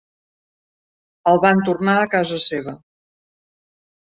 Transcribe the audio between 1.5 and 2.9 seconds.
tornar a casa seva..